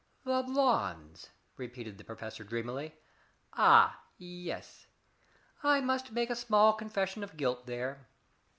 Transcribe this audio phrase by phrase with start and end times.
[0.25, 2.95] "The blondes," repeated the professor dreamily.
[3.53, 4.87] "Ah, yes,
[5.61, 8.07] I must make a small confession of guilt there.